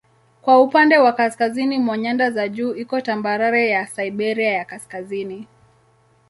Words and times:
Kwa 0.41 0.61
upande 0.61 0.97
wa 0.97 1.11
kaskazini 1.13 1.79
mwa 1.79 1.97
nyanda 1.97 2.31
za 2.31 2.47
juu 2.49 2.75
iko 2.75 3.01
tambarare 3.01 3.69
ya 3.69 3.87
Siberia 3.87 4.49
ya 4.51 4.65
Kaskazini. 4.65 5.47